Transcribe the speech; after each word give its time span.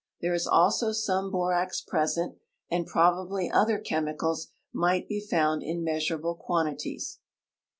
There 0.19 0.33
is 0.33 0.47
also 0.47 0.93
some 0.93 1.29
borax 1.29 1.79
present, 1.79 2.35
and 2.71 2.87
probably 2.87 3.51
other 3.51 3.77
chemicals 3.77 4.47
might 4.73 5.07
be 5.07 5.19
found 5.21 5.61
in 5.61 5.83
measurable 5.83 6.33
quantities. 6.33 7.19